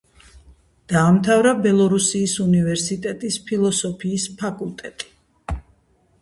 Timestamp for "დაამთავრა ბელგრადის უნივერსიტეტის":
0.93-3.37